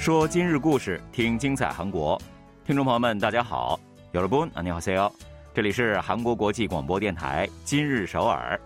[0.00, 2.20] 说今日故事，听精彩韩国。
[2.64, 3.78] 听众朋友们，大家好，
[4.12, 5.10] 여러분안녕하세요。
[5.54, 8.60] 这里是韩国国际广播电台今日首尔。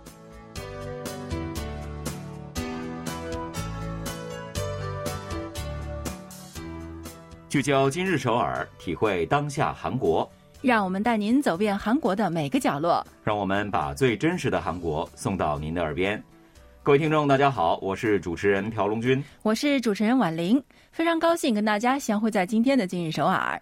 [7.48, 10.30] 聚焦今日首尔，体会当下韩国。
[10.62, 13.04] 让我们带您走遍韩国的每个角落。
[13.24, 16.22] 让我们把最真实的韩国送到您的耳边。
[16.85, 23.59] 各位听众，大家好，我是主持人朴龙军，我是主持人婉玲，非常高兴跟大家相会在今天的今日首尔。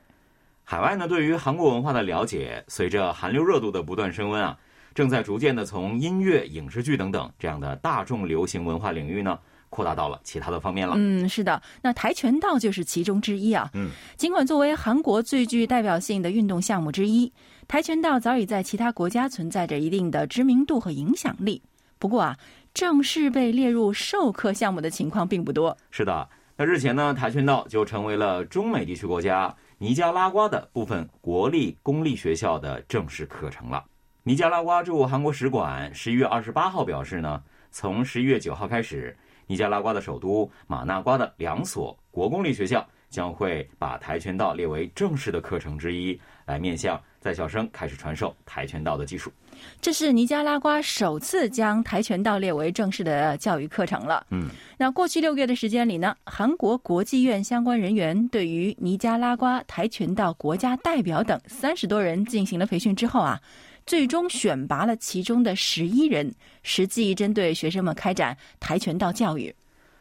[0.66, 4.58] 海外呢，对于韩国文化的了解，随着韩流热度的不断升温啊，
[4.94, 9.40] 正在逐渐的从音乐、影视剧等等这样的大众流行文化领域呢。
[9.70, 10.96] 扩大到了其他的方面了。
[10.98, 13.72] 嗯，是的，那跆拳道就是其中之一啊。
[13.74, 17.32] 嗯，尽管作为韩国最具代表性的运动项目之一，
[17.70, 21.62] 跆拳道早已在其他国家存在着一定的知名度和影响力。
[21.98, 22.38] 不过啊，
[22.74, 25.78] 正式被列入授课项目的情况并不多。
[25.92, 33.84] 是的，那日前呢，跆拳道就成为了中美地区国家尼加拉瓜的部分国立公立学校的正式课程了。
[34.24, 39.16] 尼加拉瓜驻韩国使馆十一月二十八号表示呢，从十一月九号开始。
[39.46, 49.32] 尼加拉瓜的首都马纳瓜的两所国公立学校将会把跆拳道列为正式的课程之一，来面向在校生开始传授跆拳道的技术。
[49.80, 54.26] 这是尼加拉瓜首次将跆拳道列为正式的教育课程了。
[54.30, 63.40] 嗯，那过去六个月的时间里呢，韩国国际院相关人员对于尼加拉瓜跆拳道国家代表等三十多人进行了培训之后啊。
[63.86, 69.54] 最终选拔了其中的十一人，实际针对学生们开展跆拳道教育。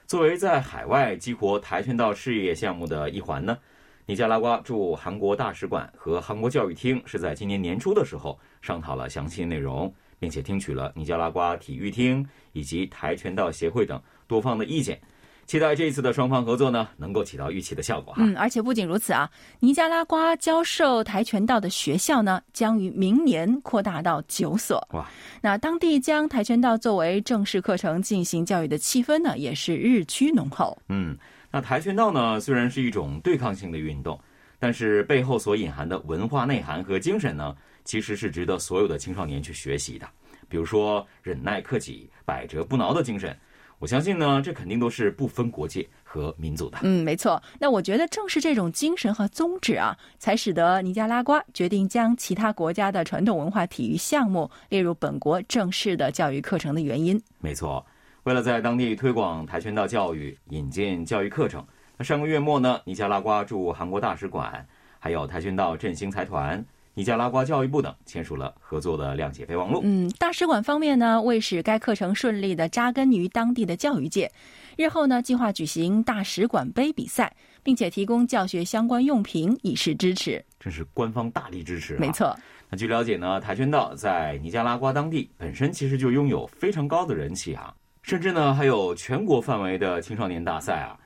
[0.07, 3.59] 作为在海外激活跆拳道事业项目的一环呢，
[4.05, 15.01] 尼加拉瓜驻韩国大使馆和韩国教育厅是在今年年初的时候商讨了详细内容，并且听取了尼加拉瓜体育厅以及跆拳道协会等多方的意见。
[15.45, 18.23] 期待这一次的双方合作呢，能够起到预期的效果哈。
[18.25, 24.87] 嗯，而且不仅如此啊，尼加拉瓜教授跆拳道的学校呢，将于明年扩大到九所。
[24.93, 25.05] 哇，
[25.43, 30.79] 那当地将跆拳道作为正式课程进行教育的气氛呢，也是日趋浓厚。
[30.89, 31.19] 嗯，
[31.53, 34.19] 那跆拳道呢，虽然是一种对抗性的运动，
[34.59, 37.55] 但是背后所隐含的文化内涵和精神呢，
[37.85, 40.09] 其实是值得所有的青少年去学习的。
[40.49, 43.39] 比如说忍耐、克己、百折不挠的精神。
[43.79, 46.79] 我相信呢，这肯定都是不分国界和民族的。
[46.83, 47.43] 嗯，没错。
[47.59, 57.21] 那我觉得正是这种精神和宗旨啊，才使得尼加拉瓜决定将其他国家的传统文化体育项目列入本国正式的教育课程的原因。
[57.41, 57.85] 没错，
[58.25, 61.67] 为了在当地推广跆拳道教育，引进教育课程，
[61.97, 64.65] 那上个月末呢，尼加拉瓜驻韩国大使馆
[65.01, 66.65] 还有跆拳道振兴财团。
[66.95, 69.81] 尼加拉瓜教育部等签署了合作的谅解备忘录。
[69.83, 74.31] 嗯，大使馆方面呢，为使该课程顺利的扎根于当地的教育界，
[74.77, 80.45] 日后呢，计划举行大使馆杯比赛，并且提供教学相关用品以示支持。
[80.61, 81.97] 这是官方大力支持。
[81.97, 82.37] 没错。
[82.69, 90.99] 那据了解呢，跆拳道在尼加拉瓜当地本身其实就拥有非常高的人气啊，甚至呢还有全国范围的青少年大赛啊，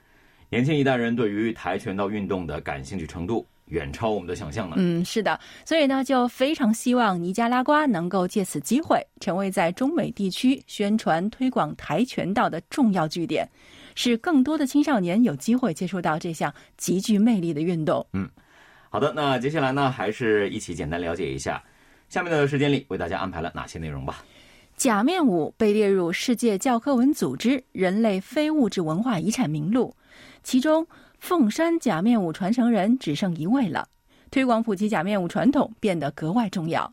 [0.48, 3.46] 年轻一代人对于跆拳道运动的感兴趣程度。
[3.66, 4.76] 远超我们的想象呢。
[4.78, 13.50] 嗯，是的，所以呢，就非常希望尼加拉瓜能够借此机会，成为在中美地区宣传推广跆拳道的重要据点，
[13.96, 18.06] 使更多的青少年有机会接触到这项极具魅力的运动。
[18.12, 18.30] 嗯，
[18.88, 21.60] 好的，那接下来呢，还是一起简单了解一下，
[22.08, 24.24] 下面的时间里为大家安排了哪些内容吧。
[24.76, 29.96] 假面舞被列入世界教科文组织人类非物质文化遗产名录，
[30.42, 30.86] 其中。
[31.18, 33.88] 凤山假面舞传承人只剩一位了，
[34.30, 36.92] 推广普及假面舞传统变得格外重要。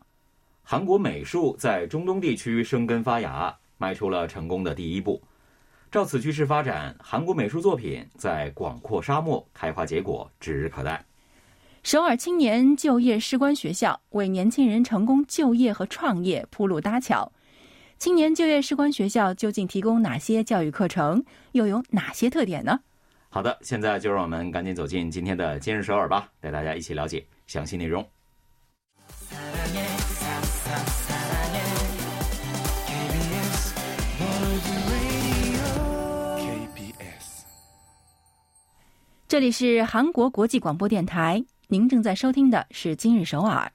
[0.62, 5.22] 韩国美术在中东地区生根发芽，迈出了成功的第一步。
[5.92, 11.04] 照此趋势发展，韩国美术作品在广阔沙漠开花结果指日可待。
[11.82, 17.30] 首尔青年就业士官学校为年轻人成功就业和创业铺路搭桥。
[18.04, 22.78] 青年就业士官学校究竟提供哪些教育课程，又有哪些特点呢？
[23.30, 28.06] 好的，现在就让我们赶紧走进今天的今日首尔吧，带大家一起了解详细内容。
[39.26, 43.72] 这里是韩国国际广播电台，您正在收听的是今日首尔。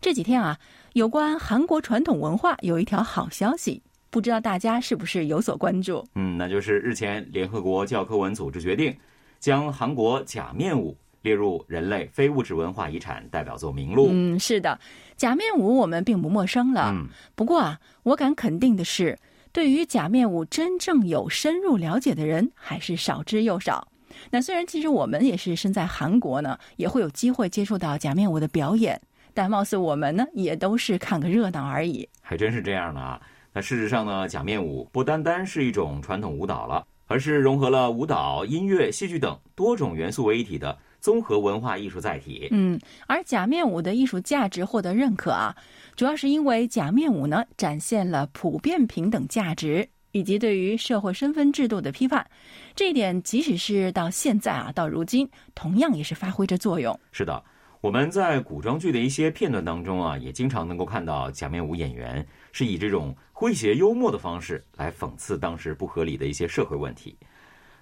[0.00, 0.58] 这几天啊，
[0.96, 3.82] 有关韩国传统文化有一条好消息。
[4.08, 6.02] 不知道大家是不是有所关注？
[6.14, 8.96] 嗯，那就是日前联合国教科文组织决定，
[9.38, 14.08] 将韩国假面舞列入人类非物质文化遗产代表作名录。
[14.10, 14.80] 嗯，是的，
[15.18, 16.90] 假面舞我们并不陌生了。
[16.94, 19.18] 嗯，不过啊，我敢肯定的是，
[19.52, 23.86] 对于假面舞真正有深入了解的人还是少之又少。
[24.30, 28.98] 那虽然其实我们也是身在韩国呢，也会有机会接触到假面舞的表演，
[29.36, 32.08] 但貌似我们呢也都是看个热闹而已。
[32.22, 33.20] 还真是这样的啊！
[33.52, 42.48] 那事实上呢，假面舞不单单是一种传统舞蹈了，而是融合了舞蹈、音乐、戏剧等多种元素为一体的综合文化艺术载体。
[42.50, 45.54] 嗯，而假面舞的艺术价值获得认可啊，
[45.94, 49.86] 主要是因为假面舞呢展现了普遍平等价值。
[50.12, 52.26] 以及对于社会身份制度的批判，
[52.74, 56.98] 这一点即使是到现在啊，到如今同样也是发挥着作用。
[57.12, 57.44] 是的，
[57.86, 67.16] 我们在古装剧的一些片段当中啊，也经常能够看到假面舞演员是以这种诙谐幽默的方式来讽刺当时不合理的一些社会问题。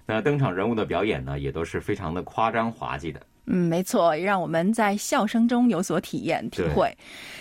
[0.05, 3.19] 那登场人物的表演呢，也都是非常的夸张滑稽的。
[3.47, 6.95] 嗯，没错，让我们在笑声中有所体验体会。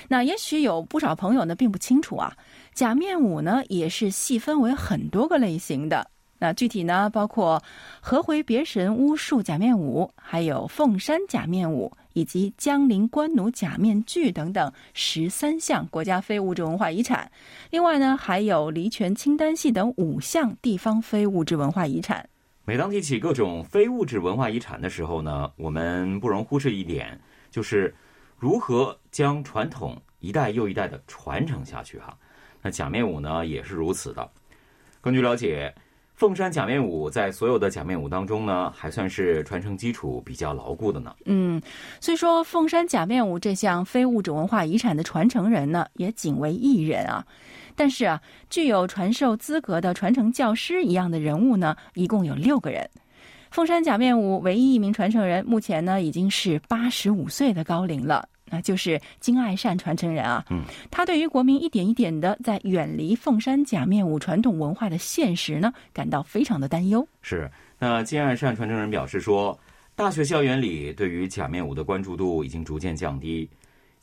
[0.09, 2.35] 那也许有不少朋友呢，并不清楚啊。
[2.73, 6.11] 假面舞呢，也是细分为很多个类型的。
[6.39, 7.63] 那具体呢，包括
[8.01, 17.31] 合回别神巫术假面舞，还有凤山假面舞，以及江陵官奴假面具等等十三项国家非物质文化遗产。
[17.71, 22.27] 另外呢，还有离泉清单戏等五项地方非物质文化遗产。
[22.65, 27.21] 每当提起各种非物质文化遗产的时候呢，我们不容忽视一点，
[27.51, 27.95] 就是
[28.39, 32.17] 如何将传统一代又一代的传承下去哈。
[32.63, 34.27] 那假面舞呢也是如此的。
[35.03, 35.75] 根据了解，
[36.15, 41.13] 凤山假面舞在所有的假面舞当中呢，还算是传承基础比较牢固的呢。
[41.25, 41.61] 嗯，
[42.01, 47.27] 虽说凤山假面舞这项非物质文化遗产的传承人呢，也仅为一人啊，
[47.75, 52.89] 但是啊，具有传授资格的传承教师一样的人物呢，一共有六个人。
[53.51, 58.29] 凤山假面舞唯一一名传承人，目前呢已经是八十五岁的高龄了。
[58.51, 67.07] 那就是金爱善传承人啊，嗯，他对于国民一点一点的在远离凤山假面舞传统文化的现实呢，感到非常的担忧。
[67.23, 69.59] 是，那金爱善传承人表示说，
[69.95, 73.49] 大学校园里对于假面舞的关注度已经逐渐降低，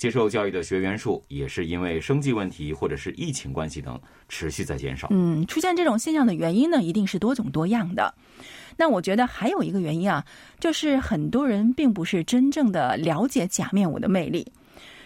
[0.01, 5.07] 接受教育的学员数也是因为生计问题或者是疫情关系等持续在减少。
[5.11, 8.11] 嗯，出现这种现象的原因呢，一定是多种多样的。
[8.77, 10.25] 那我觉得还有一个原因啊，
[10.59, 14.51] 就是很多人并不是真正的了解假面舞的魅力。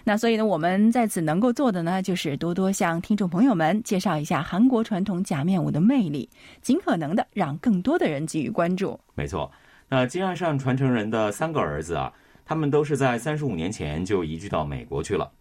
[0.06, 6.30] 那所以呢，我们在此能够做的呢，就是多多向听众朋友们介绍一下韩国传统假面舞的魅力，
[6.62, 8.97] 尽可能的让更多的人给予关注。
[9.13, 9.51] 没错，
[9.89, 12.13] 那金爱善传承人的三个儿子啊，
[12.45, 15.31] 他们都是在三十五年前就移居到美国去了。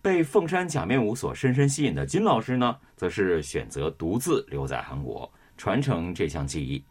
[0.00, 6.82] 被凤山假面舞所深深吸引的金老师呢，则是选择独自留在韩国，传承这项技艺。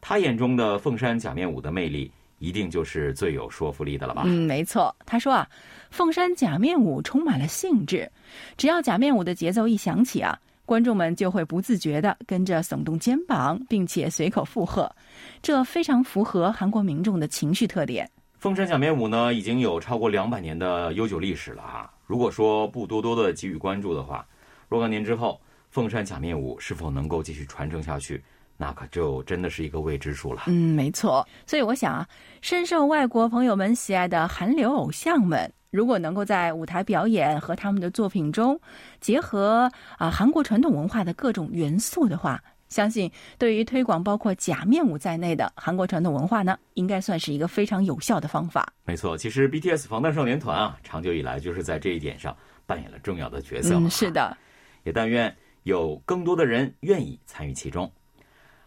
[0.00, 4.24] 他眼中的凤山假面舞的魅力，一定就是最有说服力的了吧？
[4.26, 4.94] 嗯，没错。
[5.06, 5.48] 他说啊，
[5.90, 8.10] 凤山假面舞充满了兴致，
[8.58, 10.36] 只要假面舞的节奏一响起啊，
[10.66, 14.92] 观众们就会不自觉的跟着耸动肩膀，并且随口附和，
[15.40, 18.10] 这非常符合韩国民众的情绪特点。
[18.42, 21.88] 凤山假面舞呢，已经有超过两百年的悠久历史了哈。
[22.08, 24.26] 如果说不多多的给予关注的话，
[24.68, 25.40] 若干年之后，
[25.70, 28.20] 凤山假面舞是否能够继续传承下去？
[28.56, 30.42] 那可就真的是一个未知数了。
[30.48, 31.24] 嗯，没错。
[31.46, 32.08] 所以我想啊，
[32.40, 38.60] 深受外国朋友们喜爱的韩流偶像们，如果能够在舞台表演和他们的作品中
[39.00, 48.72] 结合啊韩国传统文化的各种元素的话，相信对于推广包括假面舞在内的韩国传统文化呢，应该算是一个非常有效的方法。
[48.84, 52.36] 没错，其实 BTS 防弹少年团啊，长久以来就是在这一点上
[52.66, 53.74] 扮演了重要的角色。
[53.76, 54.36] 嗯，是的。
[54.84, 57.88] 也但愿有更多的人愿意参与其中。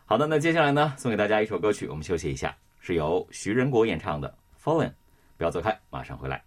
[0.05, 4.33] 好的，那接下来呢，送给大家一首歌曲，我们休息一下，是由徐仁国演唱的
[4.63, 4.87] 《Fallen》，
[5.35, 6.41] 不要走开，马上回来。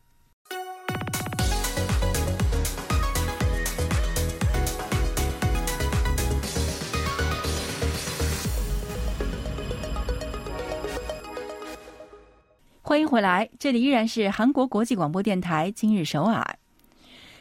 [12.88, 16.42] 欢迎回来，这里依然是韩国国际广播电台今日首尔。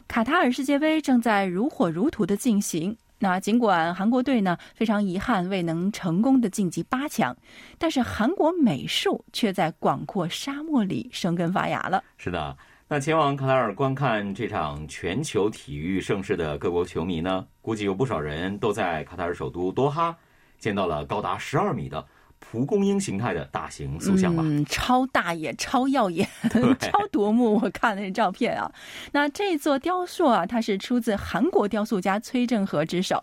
[0.05, 2.93] 卡塔尔世界杯正在如火如荼的进行。
[3.17, 7.33] 那尽管韩国队呢非常遗憾未能成功的晋级八强，
[7.77, 12.03] 但是韩国美术却在广阔沙漠里生根发芽了。
[12.17, 12.57] 是的，
[12.89, 20.13] 那前往卡塔尔观看这场全球体育盛事的各国球迷呢，估计有不少人都在卡塔尔首都多哈
[20.59, 22.05] 见到了高达十二米的。
[22.39, 26.27] 蒲公英形态的大型塑像吧，嗯，超大也超耀眼，
[26.79, 27.59] 超夺目。
[27.61, 28.71] 我看那照片啊，
[29.11, 33.21] 那这座雕塑啊，它是出自韩国雕塑家崔正和之手，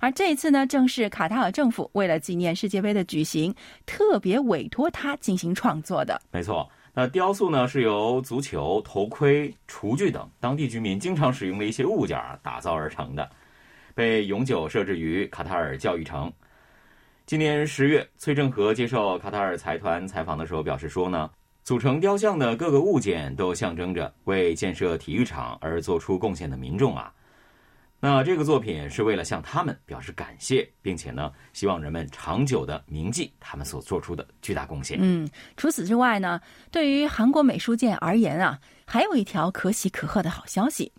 [0.00, 3.54] 而这一次呢，正是卡塔尔政府为了纪念世界杯的举行，
[3.86, 6.20] 特别委托他进行创作的。
[6.30, 13.30] 没错，那雕塑呢是由足球、头盔、厨具等当地居民经常使用的一些物件打造而成的，
[13.94, 16.30] 被永久设置于卡塔尔教育城。
[17.28, 21.28] 今年十月，崔正和接受卡塔尔财团采访的时候表示说呢，
[21.62, 27.12] 组成雕像的各个物件都象征着为建设体育场而做出贡献的民众啊。
[28.00, 34.96] 那这个作品是为了向他们表示感谢，并且呢，希望人们长久的铭记他们所做出的巨大贡献。
[34.98, 40.90] 嗯，除此之外呢，对于韩国美术界而言啊，还有一条可喜可贺的好消息。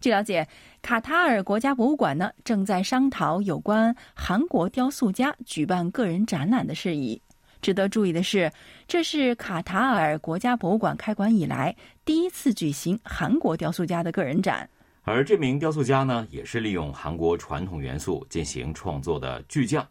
[0.00, 0.46] 据了解，
[0.80, 7.20] 卡塔尔国家博物馆呢正在商讨有关韩国雕塑家举办个人展览的事宜。
[7.60, 8.50] 值得注意的是，
[8.86, 14.68] 这是卡塔尔国家博物馆开馆以来第一次举行韩国雕塑家的个人展。
[15.02, 19.86] 而这名雕塑家呢，也是利用韩国传统元素进行创作的巨匠，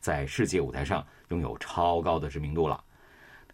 [0.00, 2.82] 在世界舞台上拥有超高的知名度了。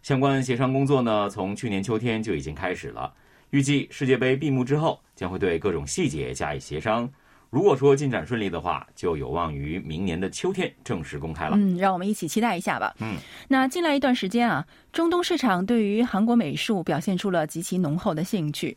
[0.03, 3.13] 相关协商工作呢，从去年秋天就已经开始了。
[3.51, 7.09] 预计世界杯闭幕之后，将会对各种细节加以协商。
[7.51, 11.57] 如果说进展顺利的话，就有望于明年的秋天正式公开了。
[11.57, 12.95] 嗯，让我们一起期待一下吧。
[13.01, 13.17] 嗯，
[13.49, 18.77] 那近来一段时间啊，中东市场对于韩国美术表现出了极其浓厚的兴趣。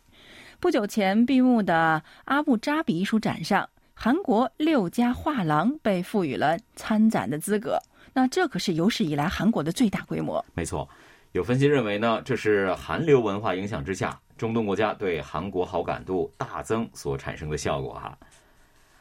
[0.61, 7.77] 不久前闭幕的阿布扎比艺术展上，韩国六家画廊被赋予了参展的资格。
[8.13, 10.43] 那这可是有史以来韩国的最大规模。
[10.53, 10.87] 没错，
[11.33, 18.17] 有分析认为呢，这是韩流文化影响之下，中东国家对韩国好感度大增所产生的效果哈。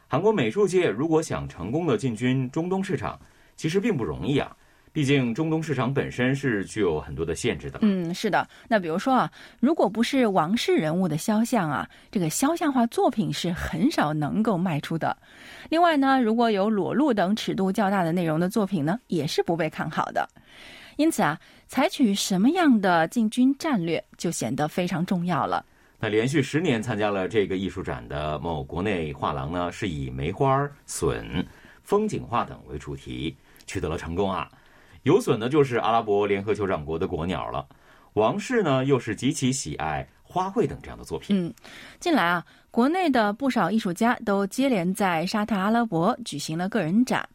[0.06, 3.18] 韩国美术界如果想成功的进军中东市场，
[3.56, 4.54] 其实并不容易啊。
[4.92, 7.78] 毕竟，中东市场本身是具有很多的限制的。
[7.80, 8.46] 嗯，是的。
[8.68, 15.16] 那比如说啊，如果不是王室人物的肖像啊，这个肖像画作品是很少能够卖出的。
[15.70, 20.28] 另外呢，如果有裸露等尺度较大的内容的作品呢，也是不被看好的。
[21.00, 25.64] 因此啊，采取什么样的进军战略就显得非常重要了。
[25.98, 31.42] 那连续十年参加了这个艺术展的某国内画廊呢，是以梅花、笋、
[31.82, 33.34] 风景画等为主题，
[33.66, 34.46] 取得了成功啊。
[35.04, 37.66] 有损呢就是阿拉伯联合酋长国的国鸟了，
[38.12, 41.34] 王室呢又是极其喜爱花卉等这样的作品。
[41.34, 41.50] 嗯，
[41.98, 47.26] 近来啊，国内的不少艺术家都接连在沙特阿拉伯举行了个人展，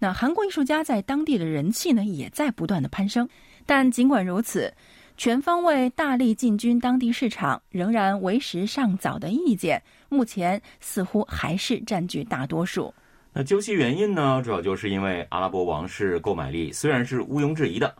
[0.00, 3.28] 那韩国艺术家在当地的人气呢也在不断的攀升。
[3.66, 4.74] 但尽管如此，
[5.16, 12.92] 全方位大力进军当地市场仍然为时尚早的意见，目前似乎还是占据大多数。
[13.32, 17.94] 那究其原因呢，主要就是因为阿拉伯王室购买力虽然是毋庸置疑的，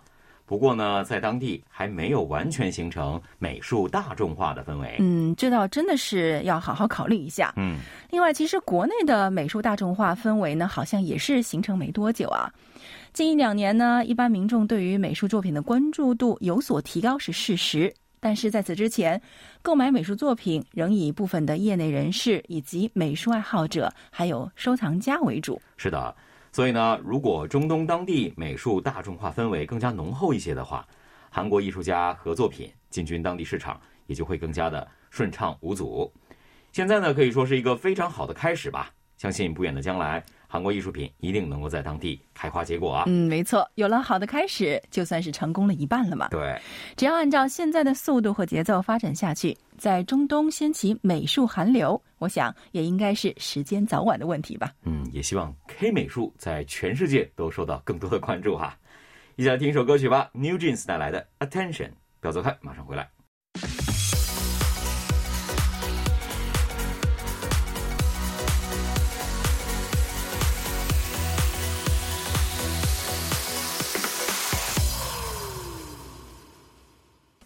[0.51, 4.97] 不过呢，在当地还没有完全形成美术大众化的氛围。
[4.99, 7.55] 嗯，这倒真的是要好好考虑一下。
[7.57, 7.77] 嗯，
[8.11, 12.53] 另外，其实国内的美术大众化氛围呢，好像也是形成没多久啊。
[13.13, 17.95] 近一两年呢，一般民众对于美术作品的关注度有所提高是事实。
[18.19, 19.23] 但是在此之前，
[19.63, 25.63] 购买美术作品仍以部分的业内人士以及美术爱好者，还有收藏家为主。
[25.77, 26.13] 是的，
[26.53, 30.87] 所以呢，如果中东当地美术大众化氛围更加浓厚一些的话，
[31.31, 36.13] 韩国艺术家和作品进军当地市场也就会更加的顺畅无阻。
[36.73, 38.91] 现在呢，可以说是一个非常好的开始吧。
[39.17, 40.25] 相信不远的将来。
[40.53, 43.05] 韩国艺术品一定能够在当地开花结果啊！
[43.07, 46.27] 嗯，没错，有了好的开始，就算是成功了一半了嘛。
[46.31, 46.61] 对，
[46.97, 54.73] 只要按照现在的速度和节奏发展下去，在中东掀起美术寒流，我想也应该是时间早晚的问题吧。
[54.83, 58.77] 嗯，也希望 K 美术在全世界都受到更多的关注哈。
[59.37, 63.09] 一起来听一首歌曲吧，New Jeans 带来的 Attention，不要走开，马上回来。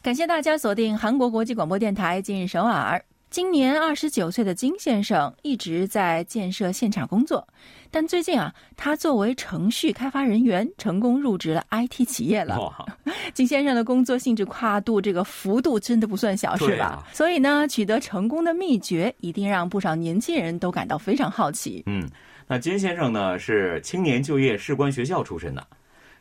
[0.05, 3.03] 感谢大家锁定韩国国际广播电台今日首尔。
[3.31, 7.49] 今年二十九岁的金先生一直在建设现场工作，
[7.91, 12.71] 但最近啊，他作为程序开发人员成功入职了 IT 企业了。
[13.33, 17.03] 金先生的工作性质跨度这个幅度真的不算小，是吧？
[17.11, 21.83] 所以呢，取得成功的秘诀一定让不少年轻人都感到非常好奇。
[21.87, 22.07] 嗯，
[22.47, 25.67] 那金先生呢是青年就业士官学校出身的，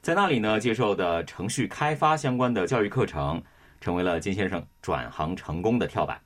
[0.01, 3.43] 在那里呢接受的程序开发相关的教育课程。
[3.83, 6.17] 成为了金先生转行成功的跳板，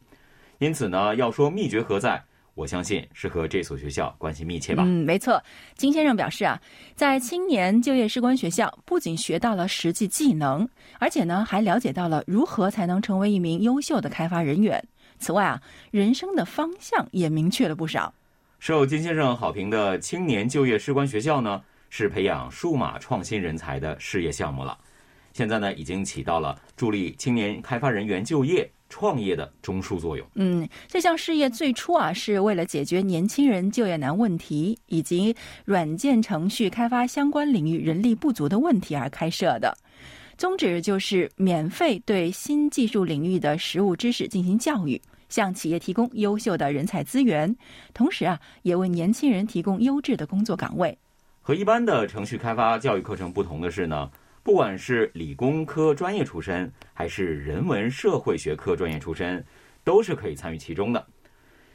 [0.60, 2.24] 因此呢，要说秘诀何在，
[2.54, 4.84] 我相信是和这所学校关系密切吧。
[4.86, 5.44] 嗯，没错。
[5.76, 6.62] 金先生表示啊，
[6.94, 14.88] 在青年就业士官学校，不仅学到了实际技能，而且呢，还了解到了如何才能成为一名优秀的开发人员。
[15.18, 15.60] 此外啊，
[15.90, 18.14] 人生的方向也明确了不少。
[18.60, 24.78] 受金先生好评的青年就业士官学校呢，是培养数码创新人才的事业项目了。
[25.38, 30.28] 现在呢，已经起到了助力青年开发人员就业、创业的中枢作用。
[30.34, 39.78] 嗯，这项事业最初啊是为了解决年轻人就业难问题以及软件程序开发相关领域人力不足的问题而开设的。
[40.40, 47.56] 宗旨就是免费对新技术领域的实务知识进行教育，向企业提供优秀的人才资源，
[47.94, 50.98] 同时啊，也为年轻人提供优质的工作岗位。
[51.44, 54.10] 和一般的程序开发教育课程不同的是呢，
[54.48, 59.46] 不管是理工科专业出身，还是人文社会学科专业出身，
[59.84, 61.06] 都是可以参与其中的。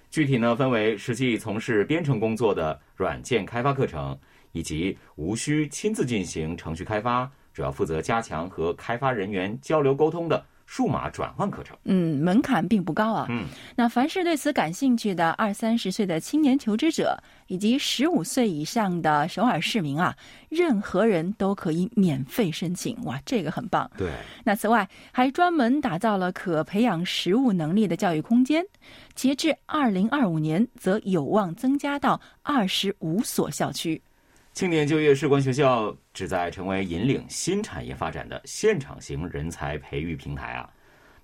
[0.09, 4.19] 具体呢，分为实际从事编程工作的软件开发课程，
[4.53, 7.31] 以及无需亲自进行程序开发。
[7.53, 11.77] 主要负责加强和开发人员交流沟通的数码转换课程。
[11.85, 13.27] 嗯，门槛并不高啊。
[13.29, 13.45] 嗯，
[13.77, 17.15] 那凡是对此感兴趣的二三十岁的青年求职者，
[17.47, 20.17] 以及十五岁以上的首尔市民啊，
[20.49, 22.97] 任何人都可以免费申请。
[23.05, 23.91] 哇，这个很棒。
[23.99, 24.11] 对。
[24.43, 28.65] 那此外，还专门打造了可培养实务能力的教育空间。
[29.15, 34.01] 截至二零二五年，则有望增加到二十五所校区。
[34.53, 40.69] 青年就业士官学校旨在成为引领新产业发展的现场型人才培育平台啊。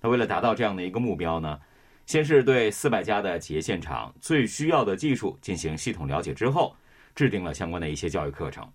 [0.01, 1.59] 那为了达到这样的一个目标呢，
[2.07, 6.75] 先是对四百家的企业现场最需要的技术进行系统了解之后，
[7.13, 8.67] 制定了相关的一些教育课程。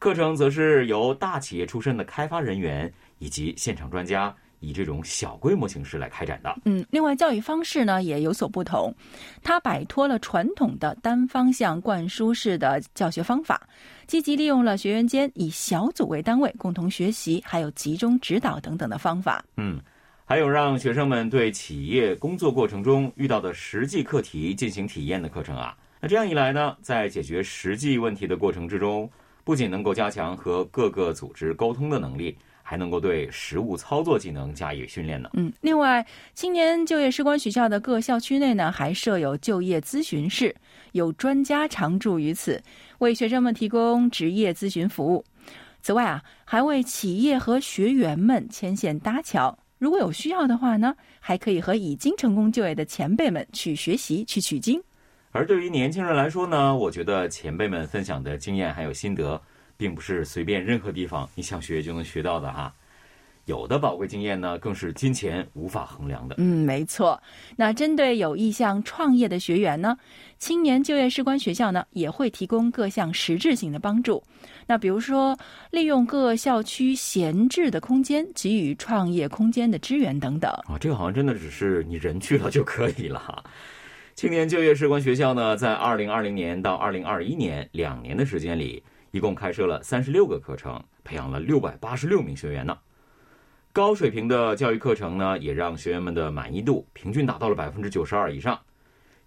[0.00, 4.34] 课程则是由大企业出身的开发人员以及现场专家。
[4.60, 6.54] 以这种小规模形式来开展的。
[6.64, 8.94] 嗯，另外教育方式呢也有所不同，
[9.42, 13.68] 它摆脱了传统的单方向灌输式的教学方法，
[14.06, 19.44] 积极利用了学员间以小组为单位共同学习，还有集中指导等等的方法。
[19.56, 19.80] 嗯，
[20.24, 25.76] 还有让学生们对企业工作过程中遇到的实际课题进行体验的课程啊。
[26.00, 29.10] 那这样一来呢，在解决实际问题的过程之中，
[29.44, 32.36] 不仅能够加强和各个组织沟通的能力。
[32.68, 35.30] 还能够对实物操作技能加以训练呢。
[35.34, 36.04] 嗯，另外，
[36.34, 40.52] 青年就业士官学校的各校区内呢，还设有就业咨询室，
[40.90, 42.60] 有专家常驻于此，
[42.98, 45.24] 为学生们提供职业咨询服务。
[45.80, 49.56] 此外啊，还为企业和学员们牵线搭桥。
[49.78, 54.82] 如果有需要的话呢，还可以和已经成功就业的前辈们去学习、去取经。
[55.30, 59.40] 而对于年轻人来说呢，我觉得前辈们分享的经验还有心得。
[59.76, 62.72] 并不是随便任何地方你想学就能学到的哈，
[63.44, 66.34] 有的宝贵经验呢，更是金钱无法衡量的。
[66.38, 67.22] 嗯，没错。
[67.56, 69.96] 那针对有意向创业的学员呢，
[70.38, 74.22] 青年就业士官学校呢也会提供各项实质性的帮助。
[74.66, 75.38] 那比如说，
[75.70, 80.50] 利用各校区闲置的空间，给予创业空间的支援等等。
[80.66, 83.44] 啊，这个好像真的只是你人去了就可以了哈。
[84.16, 88.82] 青年就业士官学校呢，在二零二零年到二零二一年两年的时间里。
[89.16, 92.76] 一共开设了三十六个课程，培养了六百八十六名学员呢。
[93.72, 98.60] 高水平的教育课程呢，也让学员们的满意度平均达到了百分之九十二以上。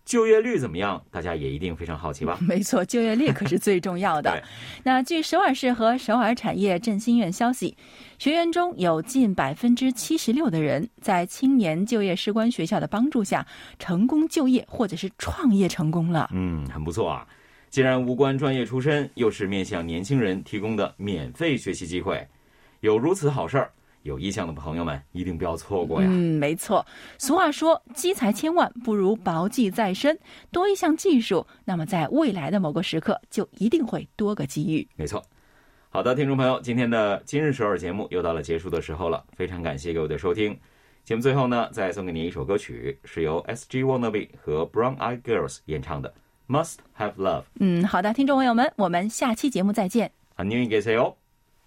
[0.06, 1.04] 就业率怎么样？
[1.12, 2.38] 大家也一定非常好奇吧？
[2.48, 4.42] 没错，就业率可是最重要的。
[4.84, 7.76] 那据首尔市和首尔产业振兴院消息，
[8.20, 13.46] 学员中有近百分之七十六的人在青年就业士官学校的帮助下
[13.80, 16.30] 成功就业或者是创业成功了。
[16.34, 17.28] 嗯，很不错啊。
[17.70, 22.28] 既然无关专业出身，又是面向年轻人提供的免费学习机会，
[22.80, 26.08] 有如此好事儿，有意向的朋友们一定不要错过呀！
[26.10, 26.86] 嗯，没错。
[27.20, 30.18] 俗话说，积财千万不如薄技在身，
[30.52, 34.88] 多一项技术，那么在未来的某个时刻，就一定会多个机遇。
[34.96, 35.24] 没错。
[35.90, 40.60] 好的，听众朋友，今天的今日首尔节目又到了结束的时候了，非常感谢各位的收听。
[41.04, 43.84] 节目最后呢，再送给您一首歌曲，是由 S.G.
[43.84, 46.14] Wannabe 和 Brown Eyed Girls 演唱的。
[46.49, 47.45] Must have love。
[47.59, 50.11] 嗯，好的，听众朋友们，我们下期节目再见。
[50.37, 51.15] 안녕히계세요